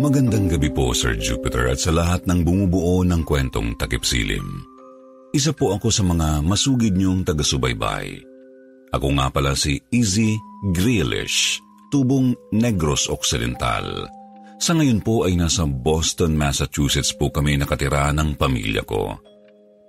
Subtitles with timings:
[0.00, 4.64] Magandang gabi po, Sir Jupiter, at sa lahat ng bumubuo ng kwentong takipsilim.
[5.36, 8.16] Isa po ako sa mga masugid niyong taga-subaybay.
[8.96, 10.40] Ako nga pala si Izzy
[10.72, 11.60] Grealish,
[11.92, 14.08] tubong Negros Occidental.
[14.56, 19.20] Sa ngayon po ay nasa Boston, Massachusetts po kami nakatira ng pamilya ko.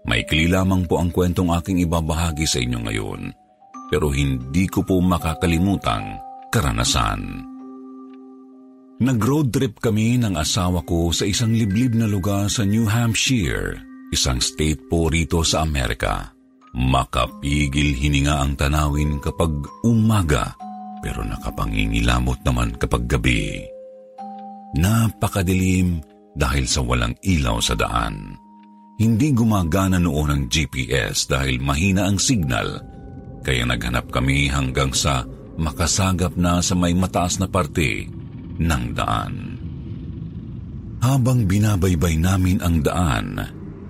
[0.04, 3.32] Maikli lamang po ang kwentong aking ibabahagi sa inyo ngayon,
[3.88, 6.20] pero hindi ko po makakalimutang
[6.52, 7.51] karanasan.
[9.02, 13.82] Nag-road trip kami ng asawa ko sa isang liblib na lugar sa New Hampshire,
[14.14, 16.30] isang state po rito sa Amerika.
[16.78, 19.50] Makapigil hininga ang tanawin kapag
[19.82, 20.54] umaga,
[21.02, 23.66] pero nakapangingilamot naman kapag gabi.
[24.78, 25.98] Napakadilim
[26.38, 28.38] dahil sa walang ilaw sa daan.
[29.02, 32.86] Hindi gumagana noon ang GPS dahil mahina ang signal,
[33.42, 35.26] kaya naghanap kami hanggang sa
[35.58, 38.21] makasagap na sa may mataas na parte
[38.62, 39.34] ng daan.
[41.02, 43.42] Habang binabaybay namin ang daan,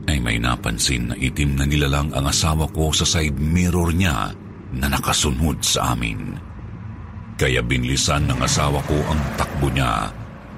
[0.07, 4.31] ay may napansin na itim na nilalang ang asawa ko sa side mirror niya
[4.71, 6.39] na nakasunod sa amin.
[7.35, 10.07] Kaya binlisan ng asawa ko ang takbo niya.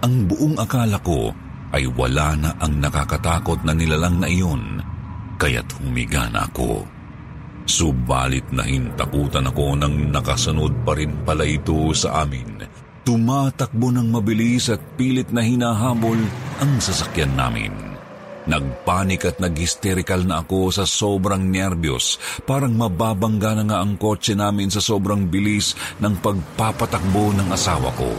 [0.03, 1.31] Ang buong akala ko
[1.73, 4.83] ay wala na ang nakakatakot na nilalang na iyon,
[5.41, 6.85] kaya't humiga na ako.
[7.63, 12.59] Subalit nahintakutan ako nang nakasunod pa rin pala ito sa amin
[13.03, 16.15] Tumatakbo ng mabilis at pilit na hinahabol
[16.63, 17.75] ang sasakyan namin.
[18.43, 22.19] Nagpanik at nag-hysterical na ako sa sobrang nerbiyos.
[22.43, 28.11] Parang mababangga na nga ang kotse namin sa sobrang bilis ng pagpapatakbo ng asawa ko.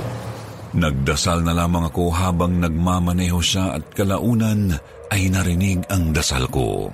[0.77, 4.75] Nagdasal na lamang ako habang nagmamaneho siya at kalaunan
[5.13, 6.93] ay narinig ang dasal ko.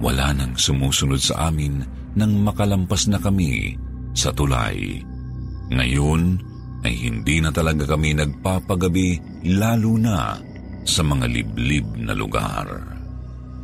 [0.00, 1.80] Wala nang sumusunod sa amin
[2.12, 3.76] nang makalampas na kami
[4.16, 5.00] sa tulay.
[5.72, 6.40] Ngayon,
[6.86, 10.38] ay hindi na talaga kami nagpapagabi lalo na
[10.86, 12.94] sa mga liblib na lugar.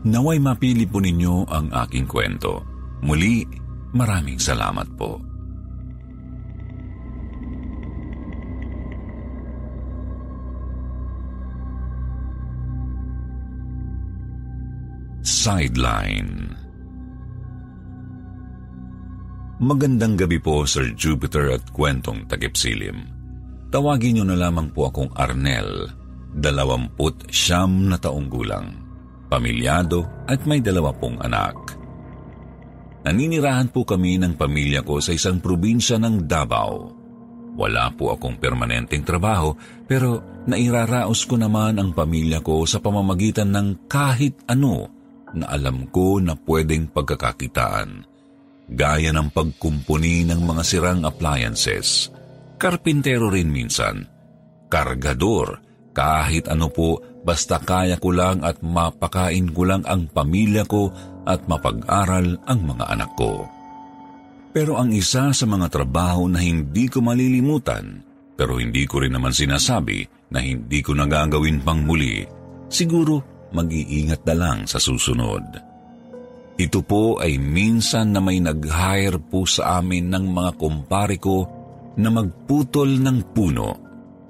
[0.02, 2.66] Naway mapili po ninyo ang aking kwento.
[3.06, 3.46] Muli,
[3.94, 5.22] maraming salamat po.
[15.22, 16.62] Sideline
[19.62, 23.11] Magandang gabi po, Sir Jupiter at kwentong takipsilim.
[23.72, 25.88] Tawagin niyo na lamang po akong Arnel,
[26.36, 28.68] dalawamput siyam na taong gulang,
[29.32, 31.56] pamilyado at may dalawa pong anak.
[33.08, 37.00] Naninirahan po kami ng pamilya ko sa isang probinsya ng Davao.
[37.56, 39.56] Wala po akong permanenteng trabaho
[39.88, 44.88] pero nairaraos ko naman ang pamilya ko sa pamamagitan ng kahit ano
[45.32, 48.12] na alam ko na pwedeng pagkakakitaan
[48.72, 52.08] gaya ng pagkumpuni ng mga sirang appliances,
[52.62, 54.06] karpintero rin minsan,
[54.70, 55.58] kargador,
[55.90, 60.94] kahit ano po basta kaya ko lang at mapakain ko lang ang pamilya ko
[61.26, 63.50] at mapag-aral ang mga anak ko.
[64.54, 67.98] Pero ang isa sa mga trabaho na hindi ko malilimutan,
[68.38, 72.22] pero hindi ko rin naman sinasabi na hindi ko nagagawin pang muli,
[72.70, 75.44] siguro mag-iingat na lang sa susunod.
[76.62, 81.61] Ito po ay minsan na may nag-hire po sa amin ng mga kumpare ko
[81.98, 83.70] na magputol ng puno.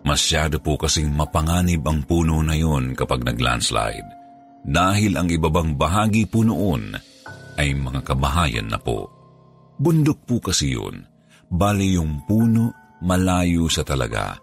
[0.02, 4.08] Masyado po kasing mapanganib ang puno na yon kapag nag-landslide.
[4.62, 6.94] Dahil ang ibabang bahagi po noon
[7.58, 9.10] ay mga kabahayan na po.
[9.78, 11.06] Bundok po kasi yun.
[11.52, 14.38] Bali yung puno malayo sa talaga.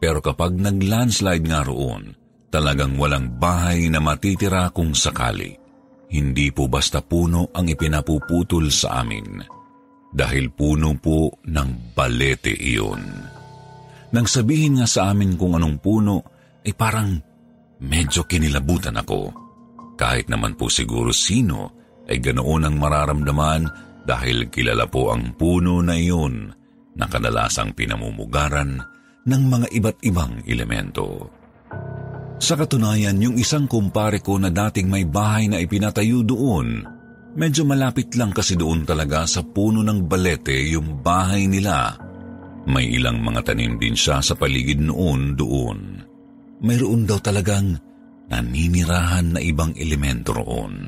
[0.00, 2.12] Pero kapag nag-landslide nga roon,
[2.52, 5.56] talagang walang bahay na matitira kung sakali.
[6.12, 9.61] Hindi po basta puno ang ipinapuputol sa amin.
[10.12, 13.02] Dahil puno po ng balete iyon.
[14.12, 16.16] Nang sabihin nga sa amin kung anong puno,
[16.62, 17.16] ay parang
[17.80, 19.42] medyo kinilabutan ako.
[20.02, 21.70] kahit naman po siguro sino
[22.10, 23.62] ay ganoon ang mararamdaman
[24.02, 26.50] dahil kilala po ang puno na iyon
[26.98, 28.82] na kadalasang pinamumugaran
[29.22, 31.30] ng mga iba't ibang elemento.
[32.42, 36.82] Sa katunayan, yung isang kumpare ko na dating may bahay na ipinatayo doon,
[37.36, 41.96] medyo malapit lang kasi doon talaga sa puno ng balete yung bahay nila.
[42.68, 45.78] May ilang mga tanim din siya sa paligid noon doon.
[46.62, 47.74] Mayroon daw talagang
[48.30, 50.86] naninirahan na ibang elemento roon.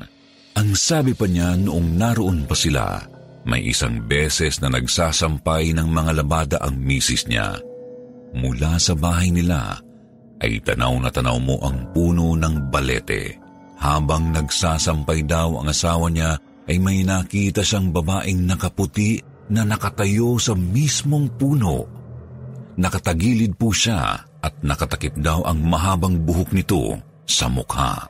[0.55, 3.03] Ang sabi pa niya noong naroon pa sila,
[3.45, 7.59] may isang beses na nagsasampay ng mga labada ang misis niya.
[8.33, 9.77] Mula sa bahay nila
[10.39, 13.44] ay tanaw na tanaw mo ang puno ng balete.
[13.85, 19.21] Habang nagsasampay daw ang asawa niya ay may nakita siyang babaeng nakaputi
[19.53, 21.85] na nakatayo sa mismong puno.
[22.81, 26.97] Nakatagilid po siya at nakatakip daw ang mahabang buhok nito
[27.29, 28.09] sa mukha.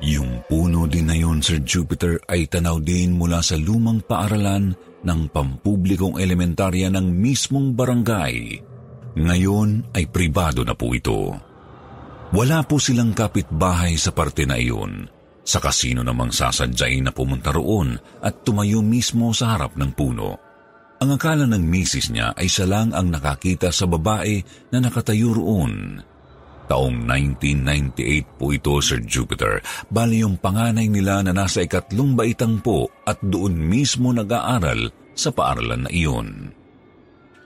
[0.00, 4.72] Yung puno din na yun, Sir Jupiter, ay tanaw din mula sa lumang paaralan
[5.04, 8.56] ng pampublikong elementarya ng mismong barangay.
[9.12, 11.49] Ngayon ay pribado na po ito.
[12.30, 15.10] Wala po silang kapitbahay sa parte na iyon.
[15.42, 20.38] Sa kasino namang sasadyay na pumunta roon at tumayo mismo sa harap ng puno.
[21.02, 25.98] Ang akala ng misis niya ay siya lang ang nakakita sa babae na nakatayo roon.
[26.70, 29.58] Taong 1998 po ito, Sir Jupiter.
[29.90, 35.88] Bali yung panganay nila na nasa ikatlong baitang po at doon mismo nag-aaral sa paaralan
[35.88, 36.54] na iyon.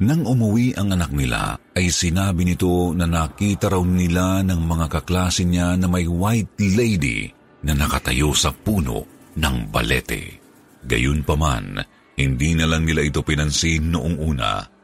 [0.05, 5.43] Nang umuwi ang anak nila, ay sinabi nito na nakita raw nila ng mga kaklase
[5.43, 7.29] niya na may white lady
[7.67, 10.39] na nakatayo sa puno ng balete.
[10.87, 11.83] Gayunpaman,
[12.15, 14.75] hindi na lang nila ito pinansin noong una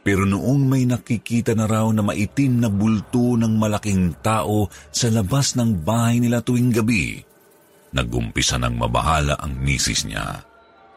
[0.00, 5.60] pero noong may nakikita na raw na maitim na bulto ng malaking tao sa labas
[5.60, 7.20] ng bahay nila tuwing gabi,
[7.92, 10.40] nagumpisa ng mabahala ang misis niya.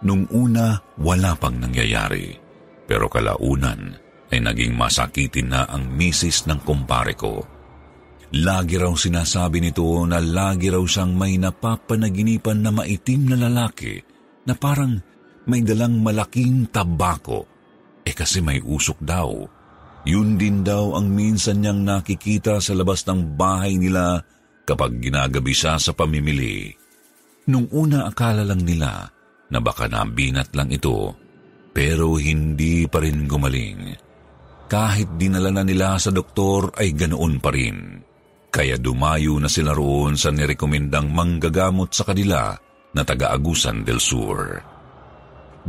[0.04, 2.36] Nung una, wala pang nangyayari.
[2.84, 3.96] Pero kalaunan
[4.34, 7.46] ay naging masakitin na ang misis ng kumpare ko.
[8.34, 14.02] Lagi raw sinasabi nito na lagi raw siyang may napapanaginipan na maitim na lalaki
[14.50, 14.98] na parang
[15.46, 17.46] may dalang malaking tabako
[18.02, 19.30] eh kasi may usok daw.
[20.04, 24.20] Yun din daw ang minsan niyang nakikita sa labas ng bahay nila
[24.66, 26.74] kapag ginagabi siya sa pamimili.
[27.48, 29.08] Nung una akala lang nila
[29.54, 31.16] na baka nabinat lang ito,
[31.72, 34.03] pero hindi pa rin gumaling.
[34.74, 38.02] Kahit dinala na nila sa doktor ay ganoon pa rin.
[38.50, 42.58] Kaya dumayo na sila roon sa nirekomendang manggagamot sa kanila
[42.98, 44.42] na taga-Agusan del Sur.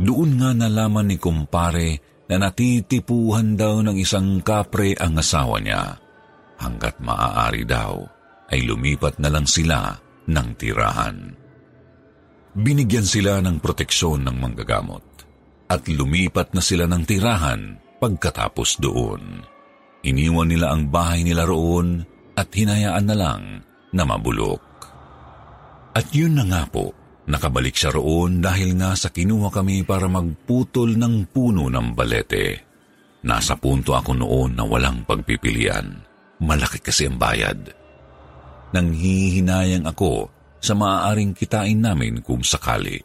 [0.01, 6.01] Doon nga nalaman ni kumpare na natitipuhan daw ng isang kapre ang asawa niya.
[6.57, 8.01] Hanggat maaari daw
[8.49, 9.93] ay lumipat na lang sila
[10.25, 11.17] ng tirahan.
[12.57, 15.05] Binigyan sila ng proteksyon ng manggagamot
[15.69, 19.43] at lumipat na sila ng tirahan pagkatapos doon.
[20.05, 22.05] Iniwan nila ang bahay nila roon
[22.37, 23.41] at hinayaan na lang
[23.91, 24.61] na mabulok.
[25.95, 26.93] At yun na nga po,
[27.25, 32.61] Nakabalik siya roon dahil nga sa kinuha kami para magputol ng puno ng balete.
[33.25, 36.05] Nasa punto ako noon na walang pagpipilian.
[36.45, 37.73] Malaki kasi ang bayad.
[38.77, 40.29] Nanghihinayang ako
[40.61, 43.01] sa maaaring kitain namin kung sakali.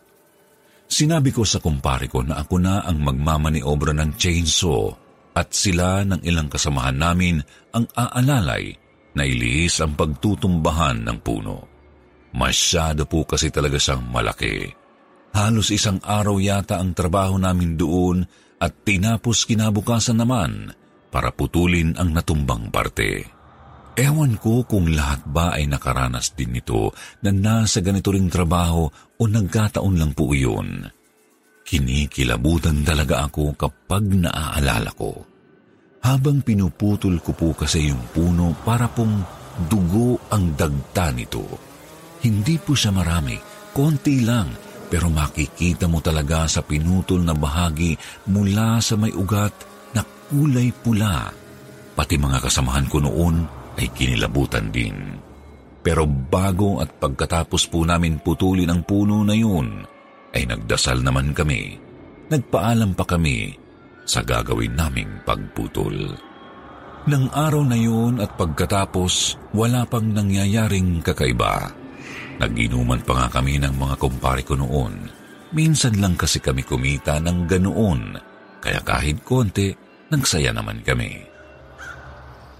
[0.91, 4.91] Sinabi ko sa kumpare ko na ako na ang magmamaniobra ng chainsaw
[5.39, 7.39] at sila ng ilang kasamahan namin
[7.70, 8.75] ang aalalay
[9.15, 11.70] na ilihis ang pagtutumbahan ng puno.
[12.35, 14.67] Masyado po kasi talaga siyang malaki.
[15.31, 18.27] Halos isang araw yata ang trabaho namin doon
[18.59, 20.75] at tinapos kinabukasan naman
[21.11, 23.40] para putulin ang natumbang parte.
[23.99, 26.94] Ewan ko kung lahat ba ay nakaranas din nito
[27.27, 30.87] na nasa ganito ring trabaho o nagkataon lang po iyon.
[31.67, 35.13] Kinikilabutan talaga ako kapag naaalala ko.
[36.01, 39.20] Habang pinuputol ko po kasi yung puno para pong
[39.69, 41.70] dugo ang dagta nito
[42.20, 43.32] hindi po siya marami,
[43.73, 44.53] konti lang,
[44.93, 47.97] pero makikita mo talaga sa pinutol na bahagi
[48.29, 49.53] mula sa may ugat
[49.97, 51.32] na kulay pula.
[51.97, 55.17] Pati mga kasamahan ko noon ay kinilabutan din.
[55.81, 59.81] Pero bago at pagkatapos po namin putulin ang puno na yun,
[60.37, 61.81] ay nagdasal naman kami.
[62.29, 63.56] Nagpaalam pa kami
[64.05, 66.13] sa gagawin naming pagputol.
[67.08, 71.72] Nang araw na yun at pagkatapos, wala pang nangyayaring kakaiba.
[72.37, 75.08] Naginuman pa nga kami ng mga kumpare ko noon.
[75.56, 78.20] Minsan lang kasi kami kumita ng ganoon,
[78.60, 79.72] kaya kahit konti,
[80.13, 81.30] nagsaya naman kami.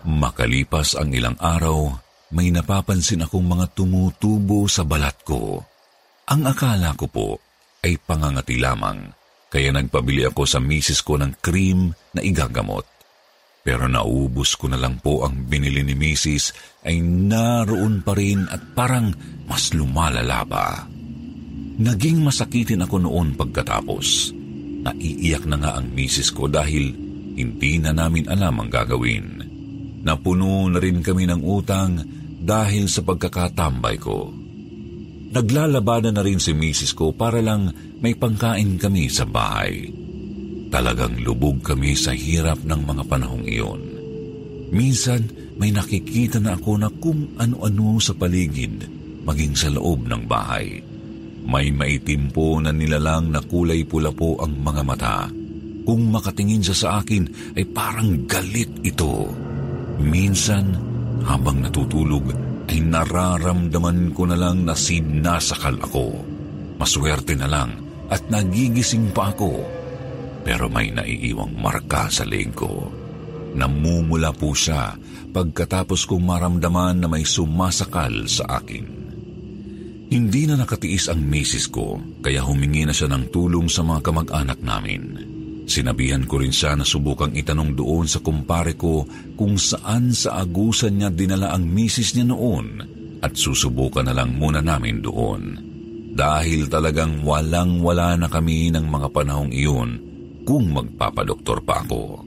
[0.07, 1.93] Makalipas ang ilang araw,
[2.33, 5.61] may napapansin akong mga tumutubo sa balat ko.
[6.31, 7.29] Ang akala ko po
[7.83, 9.13] ay pangangati lamang,
[9.51, 12.87] kaya nagpabili ako sa misis ko ng cream na igagamot.
[13.61, 18.73] Pero naubos ko na lang po ang binili ni misis ay naroon pa rin at
[18.73, 19.13] parang
[19.45, 20.89] mas lumalala pa.
[21.81, 24.33] Naging masakitin ako noon pagkatapos.
[24.81, 26.93] Naiiyak na nga ang misis ko dahil
[27.37, 29.40] hindi na namin alam ang gagawin.
[30.01, 32.01] Napuno na rin kami ng utang
[32.41, 34.33] dahil sa pagkakatambay ko.
[35.31, 39.87] Naglalabanan na rin si misis ko para lang may pangkain kami sa bahay.
[40.73, 43.81] Talagang lubog kami sa hirap ng mga panahong iyon.
[44.71, 45.27] Minsan,
[45.61, 48.87] may nakikita na ako na kung ano-ano sa paligid,
[49.27, 50.81] maging sa loob ng bahay.
[51.45, 55.17] May maitim po na nilalang na kulay pula po ang mga mata.
[55.85, 59.27] Kung makatingin siya sa akin, ay parang galit ito.
[60.01, 60.67] Minsan,
[61.29, 62.33] habang natutulog,
[62.71, 66.25] ay nararamdaman ko na lang na sinasakal ako.
[66.81, 67.77] Maswerte na lang
[68.09, 69.81] at nagigising pa ako
[70.41, 72.89] pero may naiiwang marka sa leeg ko.
[73.51, 74.95] Namumula po siya
[75.31, 78.99] pagkatapos kong maramdaman na may sumasakal sa akin.
[80.11, 84.59] Hindi na nakatiis ang misis ko, kaya humingi na siya ng tulong sa mga kamag-anak
[84.59, 85.30] namin.
[85.71, 89.07] Sinabihan ko rin siya na subukang itanong doon sa kumpare ko
[89.39, 92.83] kung saan sa agusan niya dinala ang misis niya noon
[93.23, 95.43] at susubukan na lang muna namin doon.
[96.11, 99.91] Dahil talagang walang-wala na kami ng mga panahong iyon
[100.43, 102.27] kung magpapadoktor pa ako.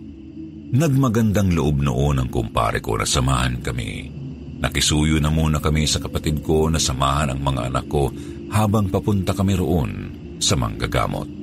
[0.71, 4.07] Nagmagandang loob noon ang kumpare ko na samahan kami.
[4.63, 8.07] Nakisuyo na muna kami sa kapatid ko na samahan ang mga anak ko
[8.55, 9.91] habang papunta kami roon
[10.39, 11.42] sa manggagamot.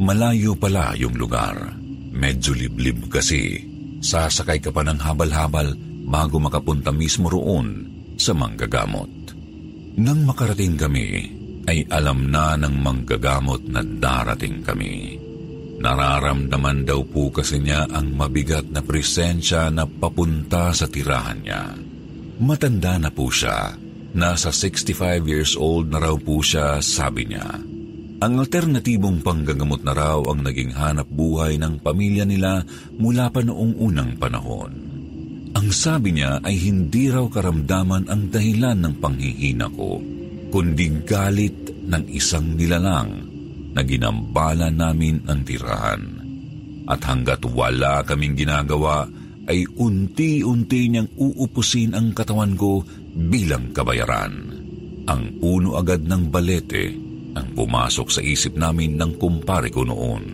[0.00, 1.76] Malayo pala yung lugar.
[2.10, 3.68] Medyo liblib kasi.
[4.00, 5.76] Sasakay ka pa ng habal-habal
[6.08, 7.84] bago makapunta mismo roon
[8.16, 9.36] sa manggagamot.
[10.00, 11.08] Nang makarating kami,
[11.68, 15.20] ay alam na ng manggagamot na darating kami.
[15.84, 21.76] Nararamdaman daw po kasi niya ang mabigat na presensya na papunta sa tirahan niya.
[22.40, 23.76] Matanda na po siya.
[24.16, 27.79] Nasa 65 years old na raw po siya, sabi niya.
[28.20, 32.60] Ang alternatibong panggagamot na raw ang naging hanap buhay ng pamilya nila
[33.00, 34.72] mula pa noong unang panahon.
[35.56, 40.04] Ang sabi niya ay hindi raw karamdaman ang dahilan ng panghihina ko,
[40.52, 43.24] kundi galit ng isang nilalang
[43.72, 46.02] na ginambala namin ang tirahan.
[46.92, 49.08] At hanggat wala kaming ginagawa,
[49.48, 52.84] ay unti-unti niyang uupusin ang katawan ko
[53.16, 54.60] bilang kabayaran.
[55.08, 60.24] Ang puno agad ng balete ang pumasok sa isip namin ng kumpare ko noon.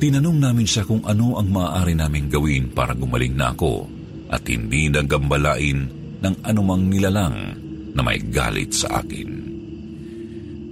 [0.00, 3.84] Tinanong namin siya kung ano ang maaari naming gawin para gumaling na ako
[4.32, 5.78] at hindi nagambalain
[6.24, 7.36] ng anumang nilalang
[7.92, 9.28] na may galit sa akin.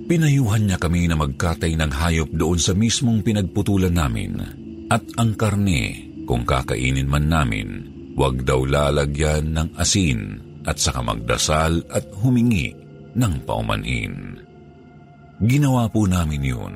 [0.09, 4.41] Pinayuhan niya kami na magkatay ng hayop doon sa mismong pinagputulan namin
[4.89, 7.69] at ang karne, kung kakainin man namin,
[8.17, 12.73] huwag daw lalagyan ng asin at saka magdasal at humingi
[13.13, 14.48] ng paumanhin.
[15.39, 16.75] Ginawa po namin yun.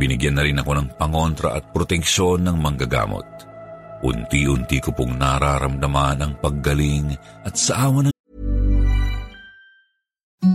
[0.00, 3.28] Binigyan na rin ako ng pangontra at proteksyon ng manggagamot.
[4.00, 7.12] Unti-unti ko pong nararamdaman ang paggaling
[7.44, 8.14] at sa awa ng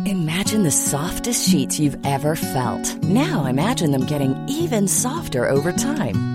[0.09, 2.81] Imagine the softest sheets you've ever felt.
[3.05, 6.34] Now imagine them getting even softer over time.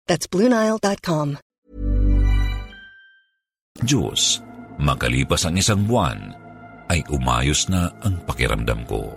[0.11, 1.39] That's BlueNile.com.
[3.79, 4.43] Diyos,
[4.75, 6.35] makalipas ang isang buwan,
[6.91, 9.15] ay umayos na ang pakiramdam ko.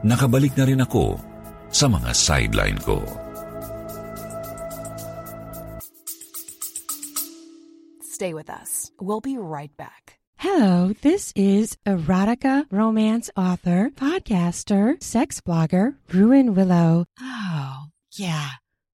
[0.00, 1.20] Nakabalik na rin ako
[1.68, 3.04] sa mga sideline ko.
[8.00, 8.88] Stay with us.
[8.96, 10.16] We'll be right back.
[10.40, 17.04] Hello, this is erotica romance author, podcaster, sex blogger, Ruin Willow.
[17.20, 18.63] Oh, yeah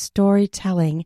[0.00, 1.04] storytelling.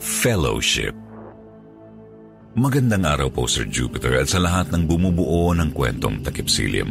[0.00, 0.96] Fellowship
[2.58, 6.90] Magandang araw po Sir Jupiter at sa lahat ng bumubuo ng kwentong takip silim.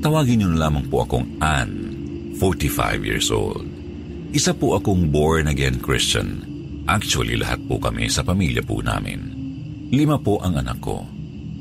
[0.00, 3.66] Tawagin niyo lamang po akong Anne, 45 years old.
[4.32, 6.46] Isa po akong born-again Christian.
[6.88, 9.33] Actually, lahat po kami sa pamilya po namin.
[9.94, 11.06] Lima po ang anak ko.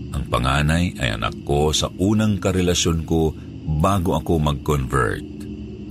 [0.09, 3.29] Ang panganay ay anak ko sa unang karelasyon ko
[3.77, 5.21] bago ako mag-convert.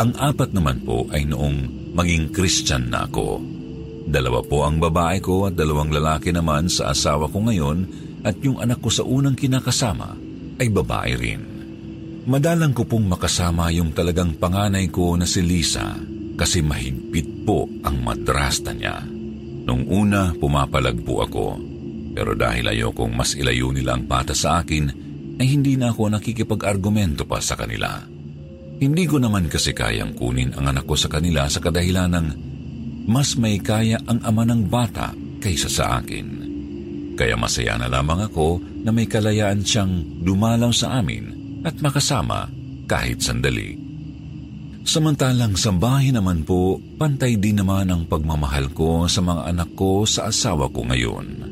[0.02, 3.38] Ang apat naman po ay noong maging Christian na ako.
[4.10, 7.86] Dalawa po ang babae ko at dalawang lalaki naman sa asawa ko ngayon
[8.26, 10.18] at yung anak ko sa unang kinakasama
[10.58, 11.42] ay babae rin.
[12.26, 15.94] Madalang ko pong makasama yung talagang panganay ko na si Lisa
[16.34, 18.98] kasi mahigpit po ang madrasta niya.
[19.62, 21.71] Nung una, pumapalag po ako.
[22.12, 24.84] Pero dahil ayokong mas ilayo nila ang pata sa akin,
[25.40, 28.04] ay hindi na ako nakikipag-argumento pa sa kanila.
[28.82, 32.26] Hindi ko naman kasi kayang kunin ang anak ko sa kanila sa kadahilan ng
[33.06, 36.26] mas may kaya ang ama ng bata kaysa sa akin.
[37.18, 41.30] Kaya masaya na lamang ako na may kalayaan siyang dumalaw sa amin
[41.62, 42.50] at makasama
[42.90, 43.78] kahit sandali.
[44.82, 50.02] Samantalang sa bahay naman po, pantay din naman ang pagmamahal ko sa mga anak ko
[50.02, 51.51] sa asawa ko ngayon.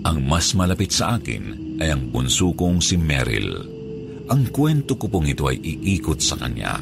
[0.00, 3.52] Ang mas malapit sa akin ay ang bunso kong si Meryl.
[4.32, 6.80] Ang kwento ko pong ito ay iikot sa kanya.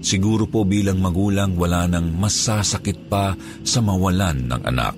[0.00, 4.96] Siguro po bilang magulang wala nang masasakit pa sa mawalan ng anak.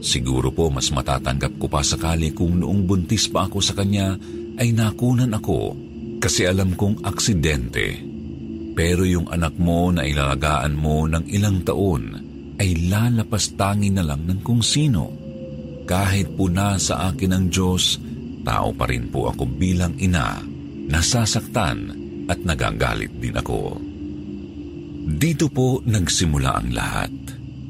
[0.00, 4.16] Siguro po mas matatanggap ko pa sakali kung noong buntis pa ako sa kanya
[4.56, 5.76] ay nakunan ako
[6.18, 8.00] kasi alam kong aksidente.
[8.74, 12.16] Pero yung anak mo na ilalagaan mo ng ilang taon
[12.56, 15.19] ay lalapas tangi na lang ng kung sino
[15.90, 17.98] kahit po na sa akin ng Diyos,
[18.46, 20.38] tao pa rin po ako bilang ina,
[20.86, 21.78] nasasaktan
[22.30, 23.74] at nagagalit din ako.
[25.10, 27.10] Dito po nagsimula ang lahat.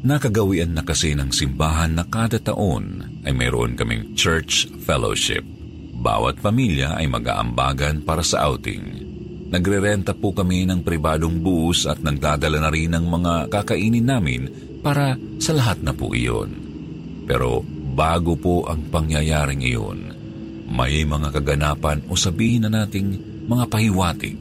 [0.05, 5.45] Nakagawian na kasi ng simbahan na kada taon ay mayroon kaming church fellowship.
[5.97, 9.09] Bawat pamilya ay mag-aambagan para sa outing.
[9.49, 14.43] Nagrerenta po kami ng pribadong bus at nagdadala na rin ng mga kakainin namin
[14.85, 16.53] para sa lahat na po iyon.
[17.25, 20.01] Pero bago po ang pangyayaring iyon,
[20.71, 23.19] may mga kaganapan o sabihin na nating
[23.51, 24.39] mga pahiwatig.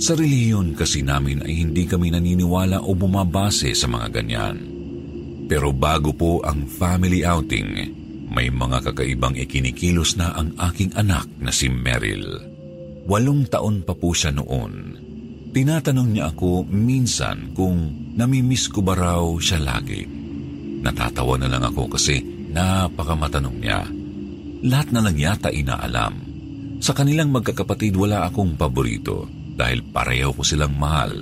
[0.00, 4.56] Sa reliyon kasi namin ay hindi kami naniniwala o bumabase sa mga ganyan.
[5.48, 7.68] Pero bago po ang family outing,
[8.30, 12.38] may mga kakaibang ikinikilos na ang aking anak na si Meryl.
[13.10, 14.94] Walong taon pa po siya noon.
[15.50, 20.06] Tinatanong niya ako minsan kung namimiss ko ba raw siya lagi.
[20.80, 23.86] Natatawa na lang ako kasi Napakamatanong niya.
[24.66, 26.14] Lahat na lang yata inaalam.
[26.82, 31.12] Sa kanilang magkakapatid wala akong paborito dahil pareho ko silang mahal.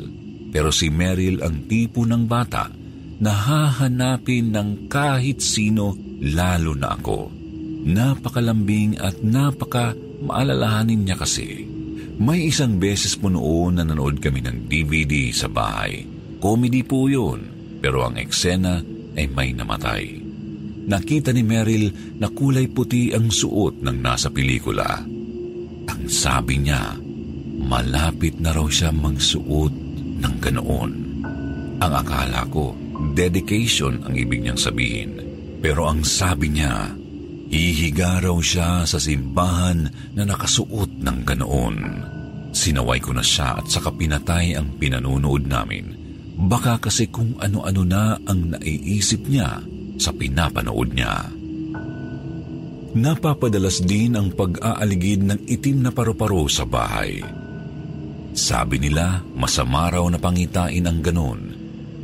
[0.48, 2.72] Pero si Meryl ang tipo ng bata
[3.18, 7.28] na hahanapin ng kahit sino lalo na ako.
[7.84, 9.92] Napakalambing at napaka
[10.24, 11.66] maalalahanin niya kasi.
[12.18, 16.02] May isang beses po noon na nanood kami ng DVD sa bahay.
[16.42, 17.46] Comedy po yun,
[17.78, 18.82] pero ang eksena
[19.14, 20.27] ay may namatay
[20.88, 25.05] nakita ni Meryl na kulay puti ang suot ng nasa pelikula.
[25.88, 26.96] Ang sabi niya,
[27.61, 29.74] malapit na raw siya magsuot
[30.18, 30.92] ng ganoon.
[31.79, 32.72] Ang akala ko,
[33.12, 35.20] dedication ang ibig niyang sabihin.
[35.61, 36.96] Pero ang sabi niya,
[37.53, 41.77] hihiga raw siya sa simbahan na nakasuot ng ganoon.
[42.51, 45.94] Sinaway ko na siya at saka pinatay ang pinanunood namin.
[46.38, 49.59] Baka kasi kung ano-ano na ang naiisip niya
[49.98, 51.28] sa pinapanood niya.
[52.98, 57.20] Napapadalas din ang pag-aaligid ng itim na paru-paro sa bahay.
[58.32, 61.52] Sabi nila, masama raw na pangitain ang ganon,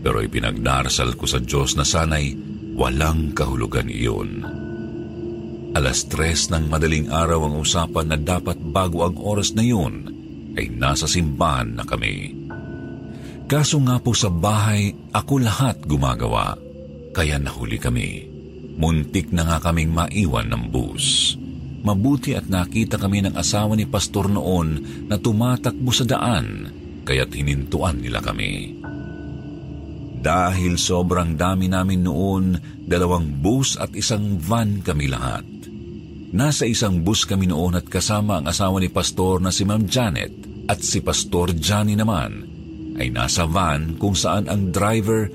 [0.05, 2.37] pero ipinagdarasal ko sa Diyos na sanay
[2.75, 4.45] walang kahulugan iyon.
[5.75, 10.07] Alas tres ng madaling araw ang usapan na dapat bago ang oras na yun
[10.55, 12.31] ay nasa simbahan na kami.
[13.51, 16.64] Kaso nga po sa bahay, ako lahat gumagawa.
[17.15, 18.27] Kaya nahuli kami.
[18.75, 21.39] Muntik na nga kaming maiwan ng bus.
[21.87, 26.73] Mabuti at nakita kami ng asawa ni Pastor noon na tumatakbo sa daan,
[27.07, 28.75] kaya't hinintuan nila kami.
[30.25, 35.45] Dahil sobrang dami namin noon, dalawang bus at isang van kami lahat.
[36.35, 40.33] Nasa isang bus kami noon at kasama ang asawa ni Pastor na si Ma'am Janet
[40.67, 42.43] at si Pastor Johnny naman
[42.97, 45.29] ay nasa van kung saan ang driver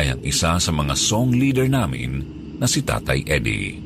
[0.00, 2.24] ay ang isa sa mga song leader namin
[2.56, 3.76] na si Tatay Eddie.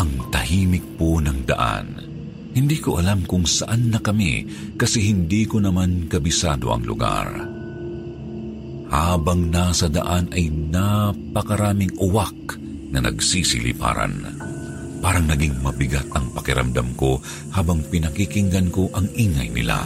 [0.00, 1.88] Ang tahimik po ng daan.
[2.56, 4.48] Hindi ko alam kung saan na kami
[4.80, 7.28] kasi hindi ko naman kabisado ang lugar.
[8.88, 12.56] Habang nasa daan ay napakaraming uwak
[12.96, 14.24] na nagsisiliparan.
[15.04, 17.20] Parang naging mabigat ang pakiramdam ko
[17.52, 19.84] habang pinakikinggan ko ang ingay nila.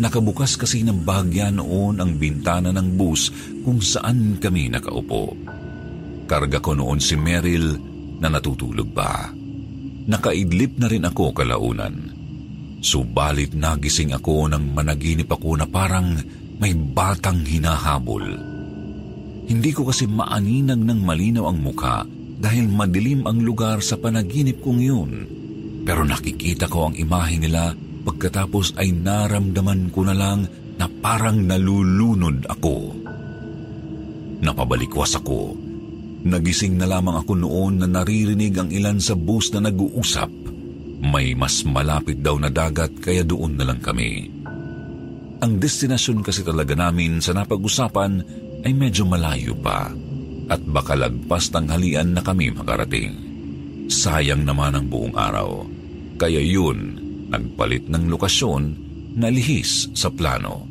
[0.00, 3.28] Nakabukas kasi ng bahagya noon ang bintana ng bus
[3.60, 5.36] kung saan kami nakaupo.
[6.24, 7.76] Karga ko noon si Meryl
[8.16, 9.28] na natutulog pa.
[10.08, 12.16] Nakaidlip na rin ako kalaunan.
[12.80, 16.16] Subalit nagising ako nang managinip ako na parang
[16.56, 18.24] may batang hinahabol.
[19.52, 22.08] Hindi ko kasi maaninag ng malinaw ang muka
[22.40, 25.10] dahil madilim ang lugar sa panaginip kong yun.
[25.84, 32.48] Pero nakikita ko ang imahe nila pagkatapos ay naramdaman ko na lang na parang nalulunod
[32.48, 32.76] ako.
[34.40, 35.70] Napabalikwas ako
[36.20, 40.28] Nagising na lamang ako noon na naririnig ang ilan sa bus na nag-uusap.
[41.00, 44.28] May mas malapit daw na dagat kaya doon na lang kami.
[45.40, 48.20] Ang destinasyon kasi talaga namin sa napag-usapan
[48.60, 49.88] ay medyo malayo pa
[50.52, 53.16] at baka lagpas tanghalian na kami makarating.
[53.88, 55.64] Sayang naman ang buong araw.
[56.20, 56.99] Kaya yun,
[57.30, 58.62] nagpalit ng lokasyon
[59.16, 60.66] na lihis sa plano.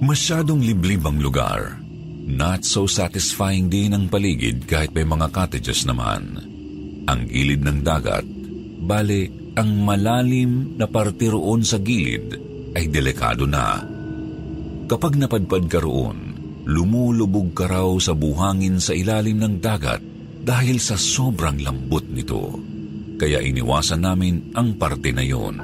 [0.00, 1.86] Masyadong liblib ang lugar
[2.26, 6.42] Not so satisfying din ang paligid kahit may mga cottages naman.
[7.06, 8.26] Ang gilid ng dagat,
[8.82, 12.34] bale ang malalim na parte roon sa gilid
[12.74, 13.78] ay delikado na.
[14.90, 16.34] Kapag napadpad ka roon,
[16.66, 20.02] lumulubog ka raw sa buhangin sa ilalim ng dagat
[20.42, 22.58] dahil sa sobrang lambot nito.
[23.16, 25.56] Kaya iniwasan namin ang parte na yon.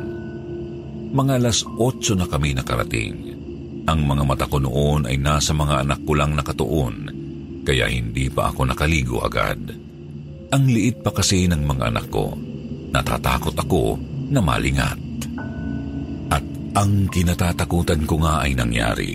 [1.13, 3.37] Mga alas 8 na kami nakarating.
[3.85, 6.97] Ang mga mata ko noon ay nasa mga anak ko lang nakatuon,
[7.67, 9.61] kaya hindi pa ako nakaligo agad.
[10.53, 12.33] Ang liit pa kasi ng mga anak ko.
[12.93, 13.97] Natatakot ako
[14.33, 15.01] na malingat.
[16.33, 16.45] At
[16.77, 19.13] ang kinatatakutan ko nga ay nangyari.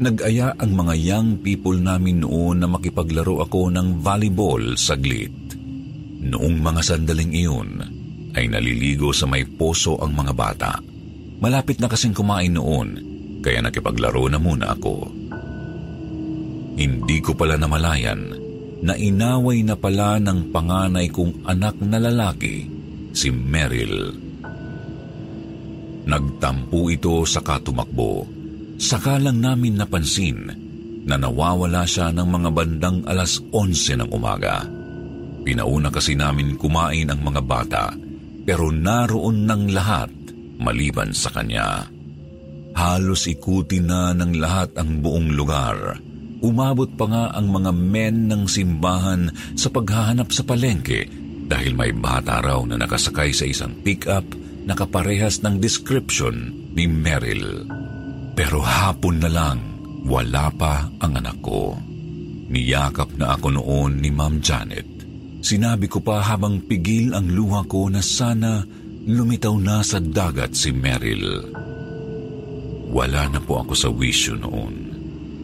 [0.00, 5.49] Nag-aya ang mga young people namin noon na makipaglaro ako ng volleyball saglit.
[6.20, 7.70] Noong mga sandaling iyon,
[8.36, 10.72] ay naliligo sa may poso ang mga bata.
[11.40, 12.88] Malapit na kasing kumain noon
[13.40, 15.08] kaya nakipaglaro na muna ako.
[16.76, 18.36] Hindi ko pala namalayan
[18.80, 22.64] na inaway na pala ng panganay kong anak na lalaki,
[23.12, 24.12] si Meryl.
[26.08, 28.24] Nagtampo ito sa katumakbo.
[28.80, 30.48] Saka lang namin napansin
[31.04, 34.79] na nawawala siya ng mga bandang alas 11 ng umaga.
[35.40, 37.84] Pinauna kasi namin kumain ang mga bata
[38.44, 40.10] pero naroon ng lahat
[40.60, 41.86] maliban sa kanya.
[42.74, 45.98] Halos ikuti na ng lahat ang buong lugar.
[46.40, 51.06] Umabot pa nga ang mga men ng simbahan sa paghahanap sa palengke
[51.50, 54.24] dahil may bata raw na nakasakay sa isang pick-up
[54.64, 57.66] na kaparehas ng description ni Meryl.
[58.34, 59.58] Pero hapon na lang,
[60.06, 61.76] wala pa ang anak ko.
[62.50, 64.89] Niyakap na ako noon ni Ma'am Janet.
[65.40, 68.60] Sinabi ko pa habang pigil ang luha ko na sana
[69.08, 71.48] lumitaw na sa dagat si Meryl.
[72.90, 74.74] Wala na po ako sa wisyo noon.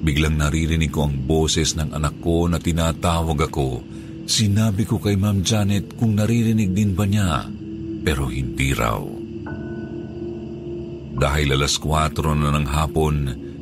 [0.05, 3.81] Biglang naririnig ko ang boses ng anak ko na tinatawag ako.
[4.27, 7.47] Sinabi ko kay Ma'am Janet kung naririnig din ba niya,
[8.05, 9.01] pero hindi raw.
[11.17, 13.17] Dahil alas 4 na ng hapon,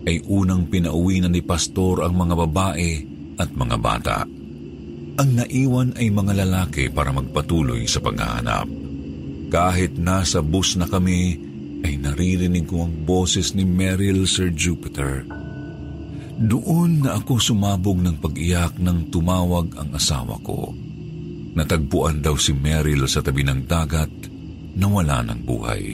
[0.04, 2.90] ay unang pinauwi na ni Pastor ang mga babae
[3.38, 4.18] at mga bata.
[5.14, 8.66] Ang naiwan ay mga lalaki para magpatuloy sa paghahanap.
[9.46, 11.38] Kahit nasa bus na kami,
[11.86, 15.22] ay naririnig ko ang boses ni Meryl Sir Jupiter.
[16.34, 20.74] Doon na ako sumabog ng pag-iyak nang tumawag ang asawa ko.
[21.54, 24.10] Natagpuan daw si Meryl sa tabi ng dagat
[24.74, 25.84] na wala ng buhay.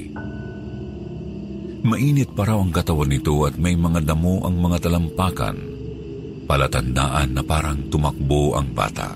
[1.85, 5.57] Mainit pa raw ang katawan nito at may mga damo ang mga talampakan,
[6.51, 9.15] palatandaan na parang tumakbo ang bata.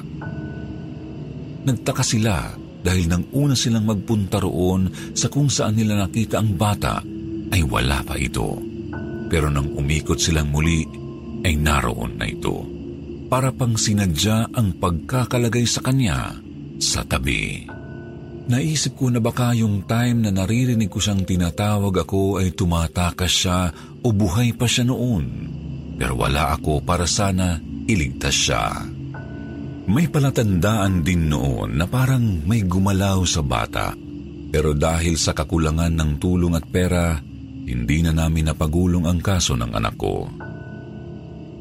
[1.67, 4.87] Nagtaka sila dahil nang una silang magpunta roon
[5.19, 7.03] sa kung saan nila nakita ang bata
[7.51, 8.75] ay wala pa ito.
[9.35, 10.87] pero nang umikot silang muli
[11.43, 12.63] ay naroon na ito.
[13.27, 16.39] Para pang sinadya ang pagkakalagay sa kanya
[16.79, 17.67] sa tabi.
[18.47, 23.61] Naisip ko na baka yung time na naririnig ko siyang tinatawag ako ay tumatakas siya
[24.05, 25.25] o buhay pa siya noon.
[25.95, 28.83] Pero wala ako para sana iligtas siya.
[29.85, 33.93] May palatandaan din noon na parang may gumalaw sa bata.
[34.55, 37.19] Pero dahil sa kakulangan ng tulong at pera,
[37.65, 40.31] hindi na namin napagulong ang kaso ng anak ko.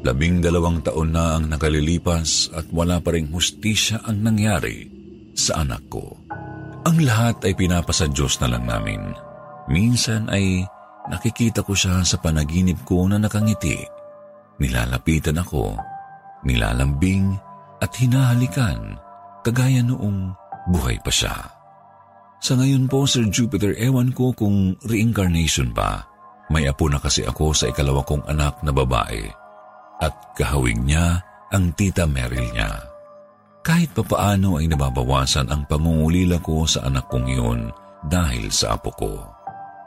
[0.04, 4.88] Labing dalawang taon na ang nakalilipas at wala pa rin hustisya ang nangyari
[5.32, 6.16] sa anak ko.
[6.84, 9.00] Ang lahat ay pinapasa Diyos na lang namin.
[9.72, 10.68] Minsan ay
[11.08, 13.80] nakikita ko siya sa panaginip ko na nakangiti.
[14.62, 15.74] Nilalapitan ako,
[16.46, 17.34] nilalambing
[17.82, 18.96] at hinahalikan
[19.42, 20.32] kagaya noong
[20.70, 21.34] buhay pa siya.
[22.44, 26.04] Sa ngayon po, Sir Jupiter, ewan ko kung reincarnation ba.
[26.52, 29.24] May apo na kasi ako sa ikalawa kong anak na babae
[30.04, 32.84] at kahawig niya ang tita Meryl niya.
[33.64, 37.72] Kahit papaano ay nababawasan ang pangungulila ko sa anak kong iyon
[38.04, 39.12] dahil sa apo ko.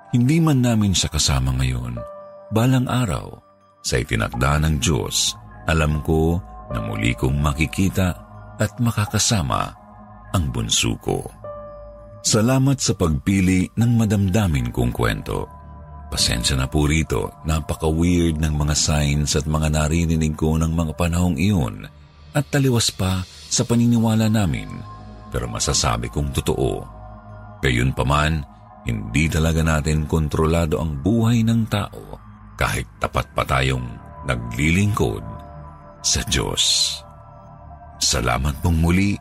[0.10, 1.94] Hindi man namin siya kasama ngayon,
[2.50, 3.38] balang araw,
[3.88, 5.32] sa itinakda ng Diyos,
[5.64, 6.44] alam ko
[6.76, 8.12] na muli kong makikita
[8.60, 9.72] at makakasama
[10.36, 11.24] ang bunso ko.
[12.20, 15.48] Salamat sa pagpili ng madamdamin kong kwento.
[16.12, 21.40] Pasensya na po rito, napaka-weird ng mga signs at mga naririnig ko ng mga panahong
[21.40, 21.88] iyon
[22.36, 24.68] at taliwas pa sa paniniwala namin
[25.32, 26.84] pero masasabi kong totoo.
[27.64, 28.44] Gayun pa man,
[28.84, 32.27] hindi talaga natin kontrolado ang buhay ng tao
[32.58, 33.86] kahit tapat pa tayong
[34.26, 35.22] naglilingkod
[36.02, 36.98] sa Diyos.
[38.02, 39.14] Salamat pong muli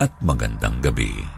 [0.00, 1.37] at magandang gabi.